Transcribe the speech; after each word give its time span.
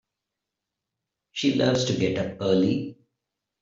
She 1.31 1.53
loves 1.53 1.85
to 1.85 1.95
get 1.95 2.17
up 2.17 2.37
early. 2.41 2.97